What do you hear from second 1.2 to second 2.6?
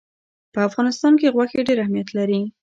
غوښې ډېر اهمیت لري.